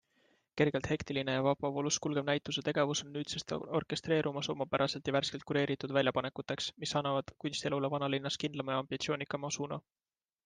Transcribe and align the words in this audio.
Kergelt 0.59 0.87
hektiline 0.91 1.33
ja 1.37 1.41
vabavoolus 1.47 1.97
kulgev 2.05 2.25
näituse 2.29 2.61
tegevus 2.69 3.03
on 3.07 3.11
nüüdsest 3.17 3.51
orkestreerumas 3.79 4.49
omapäraselt 4.53 5.11
ja 5.11 5.15
värskelt 5.17 5.45
kureeritud 5.51 5.93
väljapanekuteks, 5.99 6.69
mis 6.85 6.93
annavad 7.01 7.31
kunstielule 7.45 7.91
vanalinnas 7.95 8.39
kindlama 8.45 8.77
ja 8.79 8.81
ambitsioonikama 8.85 9.53
suuna. 9.59 9.79